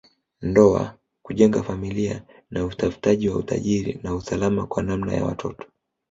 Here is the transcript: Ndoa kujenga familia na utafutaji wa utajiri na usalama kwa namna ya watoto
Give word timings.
Ndoa 0.41 0.97
kujenga 1.21 1.63
familia 1.63 2.23
na 2.51 2.65
utafutaji 2.65 3.29
wa 3.29 3.37
utajiri 3.37 3.99
na 4.03 4.15
usalama 4.15 4.67
kwa 4.67 4.83
namna 4.83 5.13
ya 5.13 5.25
watoto 5.25 5.67